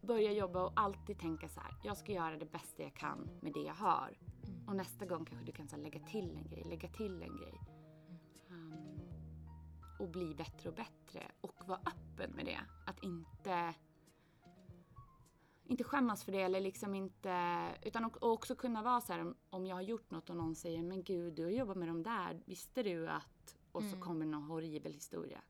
[0.00, 3.52] börja jobba och alltid tänka så här, jag ska göra det bästa jag kan med
[3.52, 4.18] det jag har.
[4.46, 4.68] Mm.
[4.68, 7.36] Och nästa gång kanske du kan så här, lägga till en grej, lägga till en
[7.36, 7.60] grej.
[8.50, 8.74] Um,
[9.98, 12.60] och bli bättre och bättre och vara öppen med det.
[12.86, 13.74] Att inte
[15.68, 19.76] inte skämmas för det eller liksom inte, utan också kunna vara så här om jag
[19.76, 22.82] har gjort något och någon säger men gud du har jobbat med de där, visste
[22.82, 24.00] du att, och så mm.
[24.00, 25.40] kommer någon horribel historia.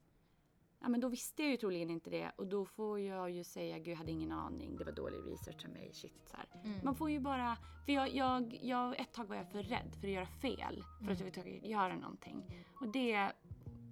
[0.81, 3.79] Ja men då visste jag ju troligen inte det och då får jag ju säga
[3.79, 6.81] gud jag hade ingen aning, det var dålig research av mig, shit så mm.
[6.85, 10.09] Man får ju bara, för jag, jag, jag, ett tag var jag för rädd för
[10.09, 11.13] att göra fel, för mm.
[11.13, 12.65] att överhuvudtaget göra någonting.
[12.81, 13.33] Och det,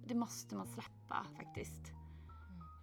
[0.07, 1.91] det måste man släppa faktiskt.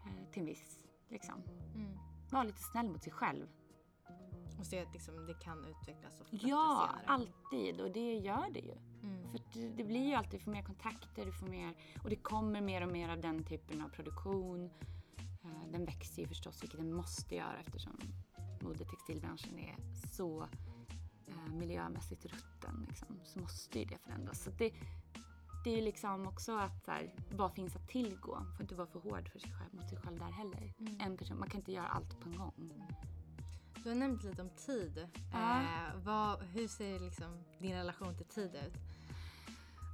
[0.05, 0.19] Mm.
[0.19, 0.79] Eh, till en viss,
[1.09, 1.43] liksom.
[1.75, 2.04] Mm
[2.35, 3.47] vara lite snäll mot sig själv.
[4.59, 7.07] Och se att liksom det kan utvecklas och Ja, senare.
[7.07, 7.81] alltid.
[7.81, 8.75] Och det gör det ju.
[9.03, 9.31] Mm.
[9.31, 12.17] För det, det, blir ju alltid, du får mer kontakter, du får mer, och det
[12.17, 14.71] kommer mer och mer av den typen av produktion.
[15.45, 18.01] Uh, den växer ju förstås, vilket den måste göra eftersom
[18.63, 19.77] modetextilbranschen är
[20.13, 20.49] så
[21.29, 22.87] uh, miljömässigt rutten.
[22.89, 24.45] Liksom, så måste ju det förändras.
[24.45, 24.73] Så det,
[25.65, 28.35] det är ju liksom också att så här, vad finns att tillgå?
[28.35, 30.73] Man får inte vara för hård för sig själv, mot sig själv där heller.
[30.79, 31.01] Mm.
[31.01, 32.73] En person, man kan inte göra allt på en gång.
[33.83, 35.09] Du har nämnt lite om tid.
[35.33, 35.61] Ja.
[35.61, 38.75] Eh, vad, hur ser liksom din relation till tid ut?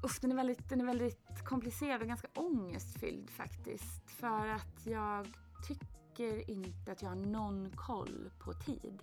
[0.04, 4.10] Uff, den, är väldigt, den är väldigt komplicerad och ganska ångestfylld faktiskt.
[4.10, 5.26] För att jag
[5.68, 9.02] tycker inte att jag har någon koll på tid.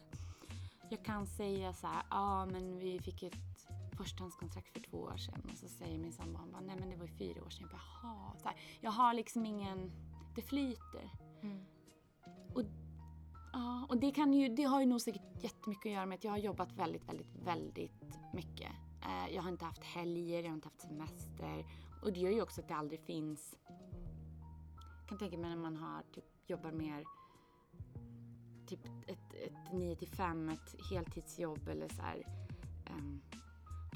[0.90, 3.57] Jag kan säga så här, ja ah, men vi fick ett
[3.98, 6.96] förstahandskontrakt för två år sedan och så säger min sambo, han bara, nej men det
[6.96, 7.62] var ju fyra år sedan.
[7.62, 8.38] Jag bara, jaha.
[8.38, 9.92] Så här, jag har liksom ingen,
[10.36, 11.12] det flyter.
[11.42, 11.66] Mm.
[12.54, 12.62] Och,
[13.54, 16.24] ja, och det, kan ju, det har ju nog säkert jättemycket att göra med att
[16.24, 18.72] jag har jobbat väldigt, väldigt, väldigt mycket.
[19.02, 21.66] Eh, jag har inte haft helger, jag har inte haft semester.
[22.04, 23.56] Och det gör ju också att det aldrig finns,
[25.00, 27.04] jag kan tänka mig när man har, typ, jobbar mer
[28.68, 32.28] typ ett, ett 9 till 5, ett heltidsjobb eller så här,
[32.90, 33.22] um,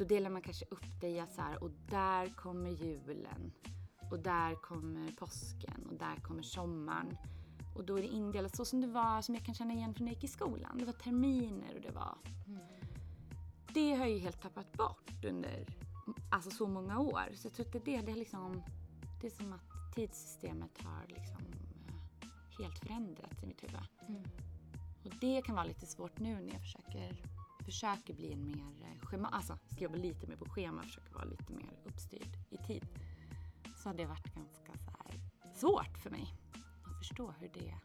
[0.01, 3.51] då delar man kanske upp det i så här, och där kommer julen.
[4.11, 7.17] Och där kommer påsken och där kommer sommaren.
[7.75, 10.05] Och då är det indelat så som det var, som jag kan känna igen från
[10.05, 10.77] när jag gick i skolan.
[10.77, 12.17] Det var terminer och det var...
[12.47, 12.61] Mm.
[13.73, 15.65] Det har jag ju helt tappat bort under
[16.31, 17.29] alltså så många år.
[17.35, 18.63] Så jag tror att det, det, är liksom,
[19.21, 21.45] det är som att tidssystemet har liksom
[22.21, 23.81] eh, helt förändrats i mitt huvud.
[24.07, 24.23] Mm.
[25.03, 29.05] Och det kan vara lite svårt nu när jag försöker försöker bli en mer eh,
[29.05, 32.87] schema, alltså jobba lite mer på schema, försöker vara lite mer uppstyrd i tid.
[33.77, 35.19] Så har det varit ganska så här
[35.55, 36.33] svårt för mig
[36.83, 37.75] att förstå hur det,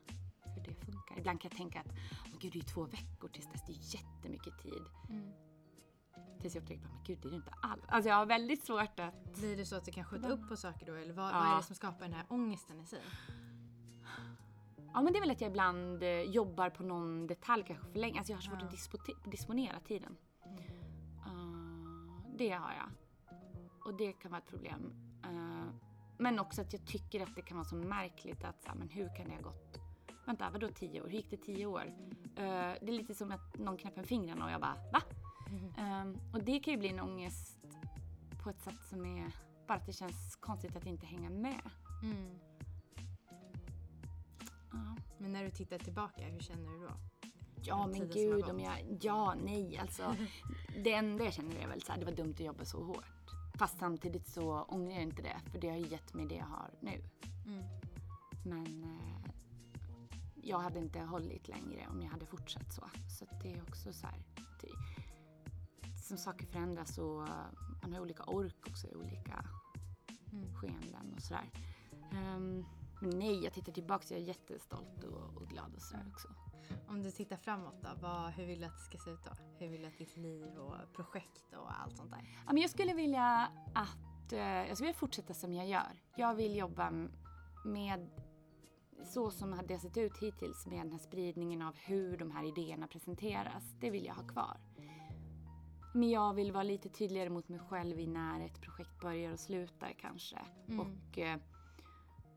[0.44, 1.18] hur det funkar.
[1.18, 3.94] Ibland kan jag tänka att oh, gud, det är två veckor tills dess, det är
[3.94, 4.82] jättemycket tid.
[5.10, 5.32] Mm.
[6.40, 7.82] Tills jag upptäcker att gud, det är det inte alls.
[7.88, 9.34] Alltså jag har väldigt svårt att...
[9.34, 10.94] Blir det så att du kan skjuta upp på saker då?
[10.94, 11.38] Eller vad, ja.
[11.38, 13.02] vad är det som skapar den här ångesten i sig?
[14.96, 17.98] Ja men det är väl att jag ibland eh, jobbar på någon detalj kanske för
[17.98, 18.18] länge.
[18.18, 19.12] Alltså jag har svårt ja.
[19.24, 20.16] att disponera tiden.
[20.46, 20.58] Mm.
[21.26, 22.90] Uh, det har jag.
[23.84, 24.92] Och det kan vara ett problem.
[25.26, 25.66] Uh,
[26.18, 28.88] men också att jag tycker att det kan vara så märkligt att så här, men
[28.88, 29.78] hur kan det ha gått
[30.26, 31.06] Vänta, vadå tio år?
[31.06, 31.84] Hur gick det tio år?
[31.84, 35.02] Uh, det är lite som att någon knäpper fingrarna och jag bara va?
[35.48, 36.08] Mm.
[36.08, 37.58] Um, och det kan ju bli en ångest
[38.42, 39.32] på ett sätt som är
[39.66, 41.70] bara att det känns konstigt att inte hänga med.
[42.02, 42.38] Mm.
[45.46, 46.92] Du tittar tillbaka, hur känner du då?
[47.62, 50.16] Ja men gud om jag, ja nej alltså.
[50.84, 53.30] det enda jag känner är väl så här, det var dumt att jobba så hårt.
[53.58, 56.46] Fast samtidigt så ångrar jag inte det för det har ju gett mig det jag
[56.46, 57.02] har nu.
[57.46, 57.64] Mm.
[58.44, 59.30] Men eh,
[60.42, 62.90] jag hade inte hållit längre om jag hade fortsatt så.
[63.18, 64.18] Så det är också så här,
[66.08, 67.28] som saker förändras och
[67.82, 69.44] man har olika ork också i olika
[70.32, 70.54] Mm.
[70.54, 71.50] skeenden och sådär.
[72.12, 72.66] Um,
[73.00, 76.28] men nej, jag tittar tillbaka så jag är jättestolt och, och glad och sådär också.
[76.88, 79.30] Om du tittar framåt då, vad, hur vill du att det ska se ut då?
[79.58, 82.20] Hur vill du att ditt liv och projekt och allt sånt där?
[82.46, 86.02] Ja, men jag skulle vilja att eh, jag skulle vilja fortsätta som jag gör.
[86.16, 86.92] Jag vill jobba
[87.64, 88.10] med
[89.04, 92.44] så som det har sett ut hittills med den här spridningen av hur de här
[92.44, 93.74] idéerna presenteras.
[93.80, 94.60] Det vill jag ha kvar.
[95.94, 99.40] Men jag vill vara lite tydligare mot mig själv i när ett projekt börjar och
[99.40, 100.38] slutar kanske.
[100.68, 100.80] Mm.
[100.80, 101.34] Och, eh,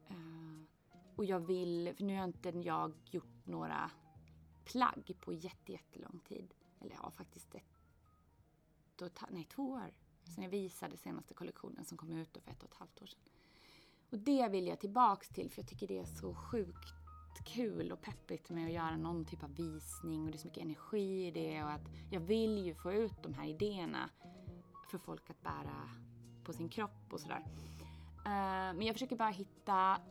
[0.09, 0.38] eh,
[1.19, 3.91] och jag vill, för nu har inte jag gjort några
[4.65, 6.53] plagg på jättelång tid.
[6.79, 11.97] Eller ja, faktiskt ett, och ett, nej, två år sen jag visade senaste kollektionen som
[11.97, 13.19] kom ut för ett och ett halvt år sedan.
[14.09, 16.93] Och det vill jag tillbaks till för jag tycker det är så sjukt
[17.45, 20.63] kul och peppigt med att göra någon typ av visning och det är så mycket
[20.63, 24.09] energi i det och att jag vill ju få ut de här idéerna
[24.91, 25.89] för folk att bära
[26.43, 27.45] på sin kropp och sådär.
[28.25, 29.58] Eh, men jag försöker bara hitta,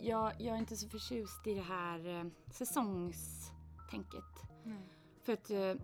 [0.01, 4.49] jag, jag är inte så förtjust i det här uh, säsongstänket.
[5.23, 5.75] För att eh,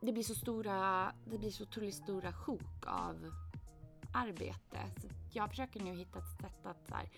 [0.00, 3.30] det blir så stora, det blir så otroligt stora sjok av
[4.14, 4.78] arbete.
[5.00, 7.10] Så jag försöker nu hitta ett sätt att här,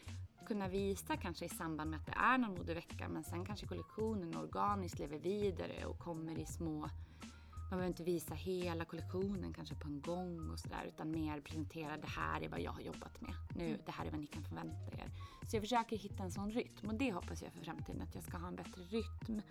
[0.47, 4.37] kunna visa kanske i samband med att det är någon modevecka men sen kanske kollektionen
[4.37, 6.91] organiskt lever vidare och kommer i små
[7.71, 11.97] man behöver inte visa hela kollektionen kanske på en gång och sådär utan mer presentera
[11.97, 13.35] det här är vad jag har jobbat med.
[13.55, 15.11] Nu, det här är vad ni kan förvänta er.
[15.51, 18.25] Så jag försöker hitta en sån rytm och det hoppas jag för framtiden att jag
[18.25, 19.43] ska ha en bättre rytm.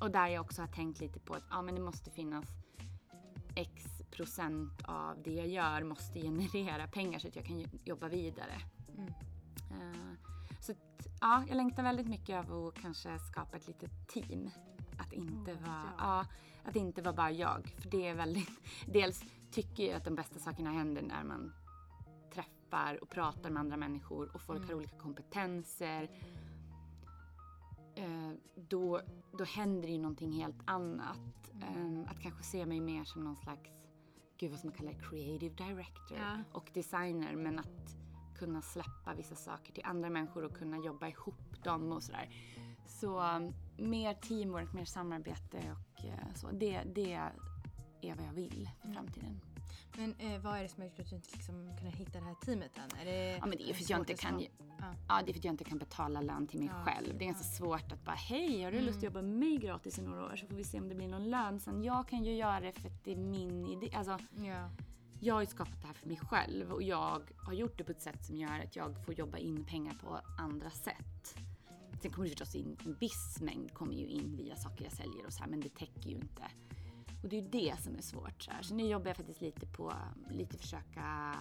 [0.00, 2.44] Och där jag också har tänkt lite på att ja, men det måste finnas
[3.54, 8.08] x procent av det jag gör måste generera pengar så att jag kan jo- jobba
[8.08, 8.60] vidare.
[8.98, 9.08] Mm.
[9.70, 10.12] Eh,
[10.60, 14.50] så att, ja, jag längtar väldigt mycket av att kanske skapa ett litet team.
[15.02, 15.92] Att inte, vara, ja.
[15.98, 16.26] ja,
[16.64, 17.74] att inte vara bara jag.
[17.78, 18.50] För det är väldigt...
[18.86, 21.52] Dels tycker jag att de bästa sakerna händer när man
[22.34, 24.68] träffar och pratar med andra människor och folk Mm.
[24.68, 26.10] har olika kompetenser.
[27.94, 28.30] Eh,
[28.68, 29.00] då,
[29.38, 31.50] då händer ju någonting helt annat.
[31.62, 33.70] Eh, att kanske se mig mer som någon slags,
[34.38, 36.38] gud vad ska man kalla det, creative director Ja.
[36.52, 37.36] och designer.
[37.36, 37.96] Men att
[38.38, 42.28] kunna släppa vissa saker till andra människor och kunna jobba ihop dem och sådär.
[42.86, 43.20] Så
[43.82, 46.50] mer teamwork, mer samarbete och eh, så.
[46.50, 47.32] Det, det är
[48.16, 48.96] vad jag vill för Mm.
[48.96, 49.40] framtiden.
[49.96, 52.24] Men eh, vad är det som har gjort att du inte liksom kunnat hitta det
[52.24, 52.98] här teamet än?
[53.00, 54.94] Är det, Ja men det är för att jag inte kan, ju- Ja.
[55.08, 57.18] ja, det är för att jag inte kan betala lön till mig Ja, själv.
[57.18, 57.56] Det är ganska ja.
[57.58, 60.36] svårt att bara hej, har du lust att jobba med mig gratis i några år
[60.36, 61.82] så får vi se om det blir någon lön sen.
[61.84, 63.90] Jag kan ju göra det för att det är min idé.
[63.96, 64.70] Alltså, Ja.
[65.20, 67.92] jag har ju skapat det här för mig själv och jag har gjort det på
[67.92, 71.36] ett sätt som gör att jag får jobba in pengar på andra sätt.
[72.02, 75.26] Sen kommer det förstås in en viss mängd kommer ju in via saker jag säljer
[75.26, 76.42] och så här, men det täcker ju inte.
[77.22, 78.42] Och det är ju det som är svårt.
[78.42, 78.62] Så, här.
[78.62, 79.92] så nu jobbar jag faktiskt lite på,
[80.30, 81.34] lite försöka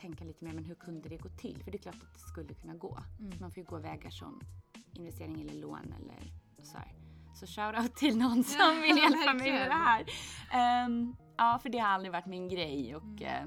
[0.00, 1.62] tänka lite mer, men hur kunde det gå till?
[1.64, 2.98] För det är klart att det skulle kunna gå.
[3.18, 3.32] Mm.
[3.40, 4.40] Man får ju gå vägar som
[4.92, 6.32] investering eller lån eller
[6.62, 6.94] så här.
[7.34, 10.04] Så shoutout till någon som vill hjälpa mig med det här.
[10.52, 13.22] Ehm, ja, för det har aldrig varit min grej och Mm.
[13.22, 13.46] eh,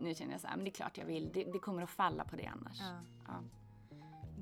[0.00, 1.30] nu känner jag så här, men det är klart jag vill.
[1.34, 2.80] Det, det kommer att falla på det annars.
[2.80, 3.00] Ja.
[3.26, 3.42] Ja.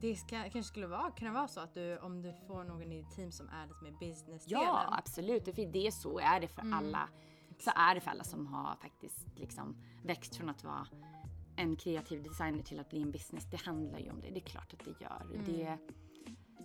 [0.00, 3.02] Det ska, kanske skulle vara, kunna vara så att du, om du får någon i
[3.02, 4.62] ditt team som är lite mer business-delen.
[4.64, 5.44] Ja, absolut.
[5.44, 6.72] För det är så är det för Mm.
[6.78, 7.08] alla.
[7.58, 10.86] Så är det för alla som har faktiskt liksom växt från att vara
[11.56, 13.44] en kreativ designer till att bli en business.
[13.50, 14.30] Det handlar ju om det.
[14.30, 15.22] Det är klart att det gör.
[15.34, 15.44] Mm.
[15.46, 15.78] Det,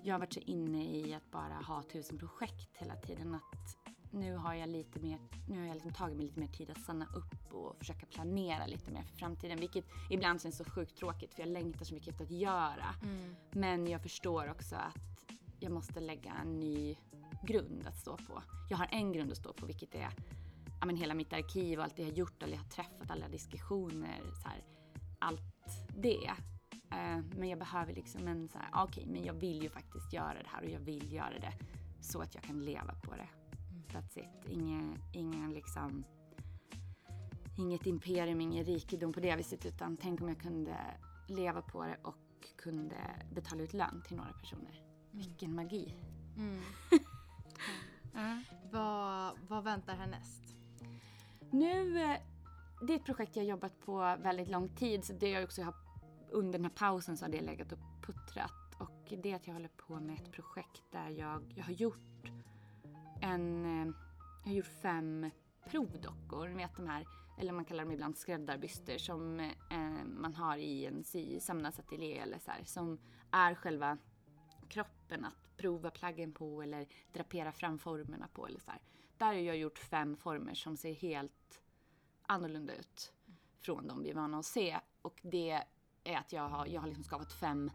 [0.04, 3.78] jag har varit så inne i att bara ha tusen projekt hela tiden att
[4.16, 6.82] nu har jag lite mer, nu har jag liksom tagit mig lite mer tid att
[6.82, 9.60] stanna upp och försöka planera lite mer för framtiden.
[9.60, 12.96] Vilket ibland känns så sjukt tråkigt för jag längtar så mycket efter att göra.
[13.04, 13.36] Mm.
[13.52, 16.96] Men jag förstår också att jag måste lägga en ny
[17.44, 18.44] grund att stå på.
[18.70, 20.10] Jag har en grund att stå på vilket är
[20.80, 23.12] ja, men hela mitt arkiv och allt det jag har gjort, alla jag har träffat,
[23.12, 24.64] alla diskussioner, så här,
[25.20, 26.32] allt det.
[26.92, 30.34] Eh, men jag behöver liksom en så här, okej, men jag vill ju faktiskt göra
[30.34, 31.54] det här och jag vill göra det
[32.02, 33.28] så att jag kan leva på det.
[33.92, 34.50] That's it.
[34.50, 36.06] Ingen, ingen liksom
[37.58, 40.78] Inget imperium, ingen rikedom på det viset utan tänk om jag kunde
[41.28, 42.16] leva på det och
[42.58, 42.96] kunde
[43.32, 44.82] betala ut lön till några personer.
[45.12, 45.94] Vilken magi!
[46.38, 46.62] Mm.
[48.72, 50.56] Vad, vad väntar härnäst?
[51.52, 52.18] Nu, eh,
[52.88, 55.64] det är ett projekt jag har jobbat på väldigt lång tid så det jag också
[55.64, 55.74] har,
[56.32, 59.54] under den här pausen så har det legat och puttrat och det är att jag
[59.54, 62.32] håller på med ett projekt där jag, jag har gjort
[63.26, 63.94] en, eh,
[64.44, 65.30] jag har gjort fem
[65.70, 67.08] provdockor, ni vet de här,
[67.38, 72.40] eller man kallar dem ibland skräddarbyster som eh, man har i en sy, sömnadsateljé eller
[72.40, 73.00] så här, som
[73.32, 73.98] är själva
[74.70, 78.82] kroppen att prova plaggen på eller drapera fram formerna på eller så här.
[79.18, 81.64] Där har jag gjort fem former som ser helt
[82.28, 83.14] annorlunda ut
[83.60, 84.80] från de vi är vana att se.
[85.02, 85.62] Och det
[86.04, 87.72] är att jag har, jag har liksom skapat fem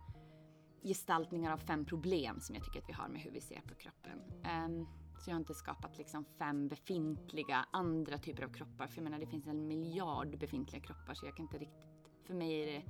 [0.82, 3.74] gestaltningar av fem problem som jag tycker att vi har med hur vi ser på
[3.74, 4.22] kroppen.
[4.66, 4.86] Um,
[5.20, 8.87] så jag har inte skapat liksom fem befintliga andra typer av kroppar.
[8.87, 12.35] För jag menar det finns en miljard befintliga kroppar så jag kan inte riktigt, för
[12.35, 12.83] mig är det,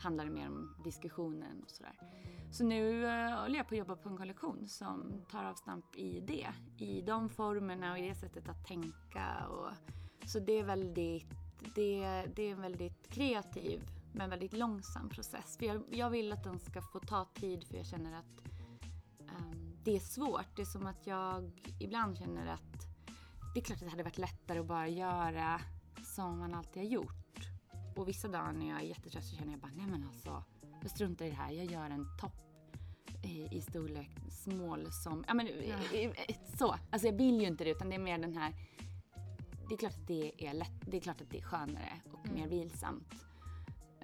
[0.00, 1.98] handlar det mer om diskussionen och sådär.
[2.52, 6.20] Så nu uh, håller jag på att jobba på en kollektion som tar avstamp i
[6.20, 6.48] det.
[6.78, 9.46] I de formerna och i det sättet att tänka.
[9.48, 9.70] Och,
[10.28, 11.30] så det är väldigt,
[11.74, 13.82] det, det är en väldigt kreativ
[14.14, 15.56] men väldigt långsam process.
[15.58, 18.42] För jag, jag vill att den ska få ta tid för jag känner att
[19.84, 20.56] det är svårt.
[20.56, 22.86] Det är som att jag ibland känner att
[23.54, 25.60] det är klart att det hade varit lättare att bara göra
[26.04, 27.38] som man alltid har gjort.
[27.96, 30.44] Och vissa dagar när jag är jättetrött så känner jag bara, nej men alltså,
[30.82, 31.52] jag struntar i det här.
[31.52, 32.42] Jag gör en topp
[33.22, 35.48] i, i storlek small som, ja men
[35.92, 36.12] ja.
[36.58, 36.76] så.
[36.90, 38.54] Alltså jag vill ju inte det utan det är mer den här,
[39.68, 42.26] det är klart att det är lätt, det är klart att det är skönare och
[42.26, 42.40] mm.
[42.40, 43.14] mer vilsamt.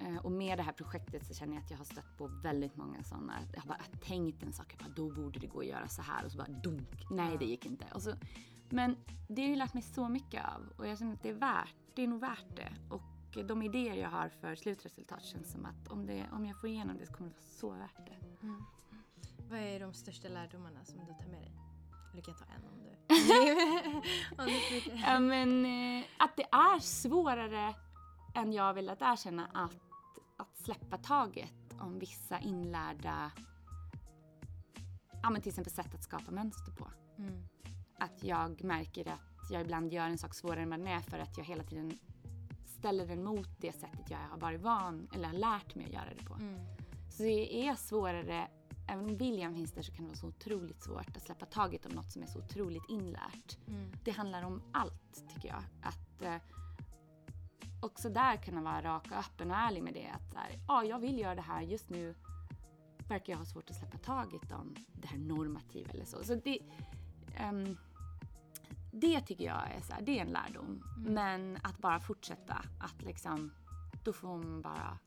[0.01, 2.75] Eh, och med det här projektet så känner jag att jag har stött på väldigt
[2.75, 3.33] många sådana.
[3.53, 6.01] Jag har bara tänkt en sak, jag bara, då borde det gå att göra så
[6.01, 7.05] här och så bara dunk.
[7.09, 7.85] Nej, det gick inte.
[7.99, 8.13] Så,
[8.69, 8.95] men
[9.27, 11.75] det har ju lärt mig så mycket av och jag känner att det är värt,
[11.95, 12.73] det är nog värt det.
[12.89, 13.01] Och
[13.45, 16.97] de idéer jag har för slutresultat känns som att om, det, om jag får igenom
[16.97, 18.45] det så kommer det vara så värt det.
[18.45, 18.63] Mm.
[19.49, 21.51] Vad är de största lärdomarna som du tar med dig?
[22.13, 22.89] Du kan ta en om du...
[24.43, 27.75] om du ja, men, eh, att det är svårare
[28.35, 29.88] än jag vill att erkänna att
[30.39, 33.31] att släppa taget om vissa inlärda,
[35.23, 36.91] ja men till exempel sätt att skapa mönster på.
[37.17, 37.47] Mm.
[37.99, 41.19] Att jag märker att jag ibland gör en sak svårare än vad den är för
[41.19, 41.99] att jag hela tiden
[42.65, 46.13] ställer den mot det sättet jag har varit van eller har lärt mig att göra
[46.17, 46.33] det på.
[46.33, 46.59] Mm.
[47.11, 48.47] Så det är svårare,
[48.87, 51.85] även om viljan finns där så kan det vara så otroligt svårt att släppa taget
[51.85, 53.57] om något som är så otroligt inlärt.
[53.67, 53.91] Mm.
[54.03, 55.63] Det handlar om allt tycker jag.
[55.81, 56.35] Att eh,
[57.79, 60.07] också där kunna vara rak och öppen och ärlig med det.
[60.07, 61.61] Att här, ja, jag vill göra det här.
[61.61, 62.15] Just nu
[63.09, 66.23] verkar jag ha svårt att släppa taget om det här normativa eller så.
[66.23, 66.59] Så det,
[67.49, 67.77] um,
[68.91, 70.83] det tycker jag är, så här, det är en lärdom.
[70.97, 71.13] Mm.
[71.13, 73.51] Men att bara fortsätta, att liksom,
[74.03, 74.97] då får man bara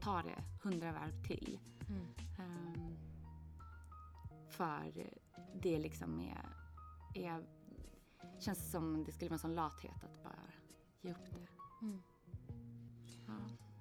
[0.00, 1.58] ta det hundra varv till.
[1.88, 2.06] Mm.
[2.38, 2.96] Um,
[4.48, 5.10] för
[5.62, 6.48] det liksom är,
[7.14, 7.44] är,
[8.38, 10.42] känns som det skulle vara en sån lathet att bara
[11.00, 11.46] ge upp det.
[11.82, 12.02] Mm.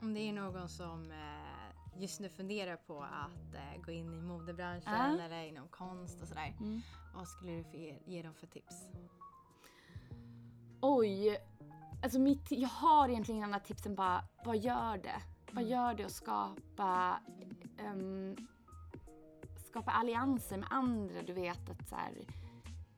[0.01, 4.21] Om det är någon som eh, just nu funderar på att eh, gå in i
[4.21, 5.25] modebranschen äh.
[5.25, 6.55] eller inom konst och sådär.
[6.59, 6.81] Mm.
[7.15, 8.87] Vad skulle du ge, ge dem för tips?
[10.81, 11.37] Oj,
[12.03, 15.21] alltså mitt, jag har egentligen andra tips än bara, vad gör det?
[15.51, 15.69] Vad mm.
[15.69, 17.19] gör det att skapa
[17.93, 18.35] um,
[19.71, 21.21] skapa allianser med andra?
[21.21, 22.13] Du vet att så här,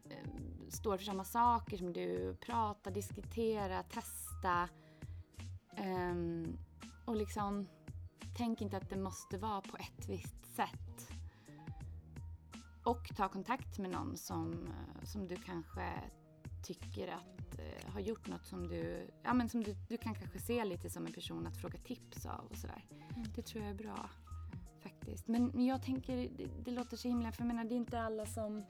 [0.06, 4.70] um, står för samma saker som du, prata, diskutera, testa.
[5.80, 6.58] Um,
[7.06, 7.68] och liksom,
[8.38, 11.10] tänk inte att det måste vara på ett visst sätt.
[12.84, 15.94] Och ta kontakt med någon som, eh, som du kanske
[16.64, 20.40] tycker att eh, har gjort något som du, ja men som du, du kan kanske
[20.40, 22.86] se lite som en person att fråga tips av och sådär.
[22.92, 23.24] Mm.
[23.36, 24.10] Det tror jag är bra
[24.80, 25.28] faktiskt.
[25.28, 28.02] Men, men jag tänker, det, det, låter så himla, för jag menar det är inte
[28.02, 28.64] alla som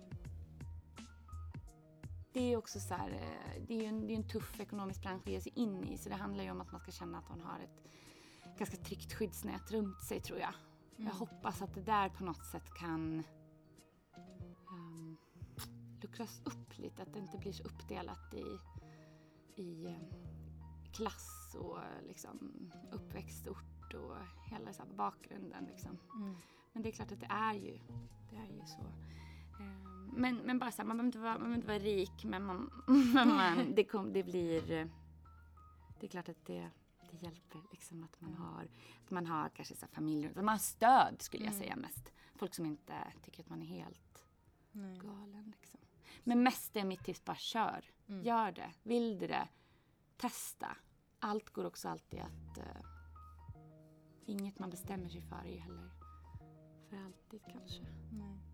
[2.33, 5.01] det är också så här, eh, det är ju en, det är en tuff ekonomisk
[5.01, 7.17] bransch att ge sig in i så det handlar ju om att man ska känna
[7.17, 7.83] att man har ett
[8.57, 10.53] ganska tryggt skyddsnät runt sig tror jag.
[10.95, 11.07] Mm.
[11.07, 13.23] Jag hoppas att det där på något sätt kan
[14.69, 15.17] um,
[16.01, 18.59] luckras upp lite, att det inte blir så uppdelat i,
[19.61, 20.13] i um,
[20.93, 24.17] klass och liksom, uppväxtort och
[24.51, 25.65] hela så bakgrunden.
[25.65, 25.99] Liksom.
[26.15, 26.35] Mm.
[26.73, 27.79] Men det är klart att det är ju,
[28.29, 28.81] det är ju så.
[29.59, 32.25] Um, men, men bara så här, man behöver inte vara, man behöver inte vara rik
[32.25, 32.71] men, man,
[33.13, 34.89] man, det, kom, det blir,
[35.99, 36.69] det är klart att det
[37.13, 38.67] det hjälper liksom att man har,
[39.05, 41.63] att man har kanske så familjer, att man har stöd skulle jag mm.
[41.63, 42.11] säga mest.
[42.35, 44.25] Folk som inte tycker att man är helt
[44.71, 44.99] Nej.
[44.99, 45.53] galen.
[45.57, 45.79] Liksom.
[46.23, 47.85] Men mest är mitt tips bara kör.
[48.07, 48.23] Mm.
[48.23, 48.71] Gör det.
[48.83, 49.47] Vill du det,
[50.17, 50.77] testa.
[51.19, 52.57] Allt går också alltid att...
[52.57, 52.63] Uh,
[54.25, 55.91] inget man bestämmer sig för är heller
[56.89, 57.83] för alltid kanske.
[58.11, 58.52] Nej.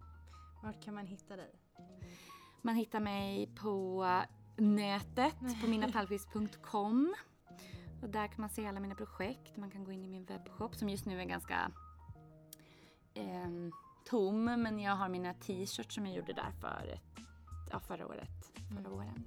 [0.62, 1.52] Vart kan man hitta dig?
[2.62, 4.06] Man hittar mig på
[4.58, 7.16] nätet på minapalmqvist.com.
[8.02, 9.58] Och där kan man se alla mina projekt.
[9.58, 11.72] Man kan gå in i min webbshop som just nu är ganska
[13.14, 13.50] eh,
[14.06, 14.44] tom.
[14.44, 17.26] Men jag har mina t-shirts som jag gjorde där för ett,
[17.72, 18.52] ja, förra året.
[18.70, 18.92] Förra mm.
[18.92, 19.26] våren.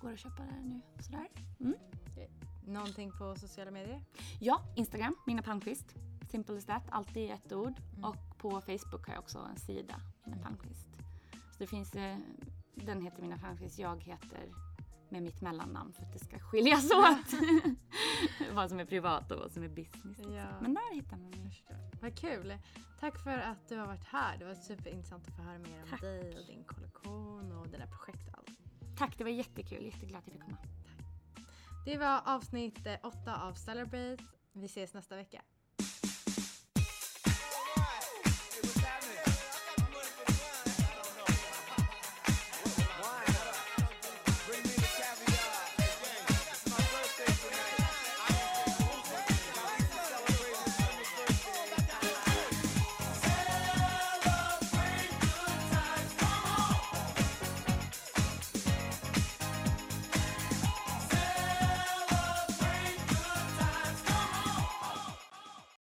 [0.00, 0.80] Går att köpa där nu.
[1.02, 1.28] Sådär.
[1.60, 1.74] Mm.
[2.66, 4.02] Någonting på sociala medier?
[4.40, 5.94] Ja, Instagram, Mina Palmqvist.
[6.30, 7.74] Simple as that, alltid i ett ord.
[7.92, 8.04] Mm.
[8.04, 10.00] Och på Facebook har jag också en sida,
[10.30, 10.86] Mina Palmqvist.
[11.32, 12.18] Så det finns, eh,
[12.74, 14.48] den heter Mina Palmqvist, jag heter
[15.08, 17.40] med mitt mellannamn för att det ska skiljas åt.
[18.54, 20.18] vad som är privat och vad som är business.
[20.18, 20.60] Ja.
[20.60, 21.64] Men där hittar man mig.
[22.00, 22.58] Vad kul!
[23.00, 24.38] Tack för att du har varit här.
[24.38, 26.00] Det var superintressant att få höra mer om Tack.
[26.00, 28.50] dig och din kollektion och dina projekt och allt.
[28.98, 29.84] Tack, det var jättekul.
[29.84, 30.56] Jätteglad att jag fick komma.
[31.84, 34.24] Det var avsnitt eh, åtta av Celebrate.
[34.52, 35.42] Vi ses nästa vecka.